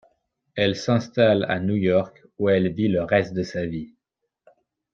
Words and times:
Elle 0.55 0.75
s'installe 0.75 1.45
à 1.47 1.59
New 1.59 1.75
York 1.75 2.23
où 2.39 2.49
elle 2.49 2.73
vit 2.73 2.87
le 2.87 3.03
reste 3.03 3.35
de 3.35 3.43
sa 3.43 3.67
vie. 3.67 3.93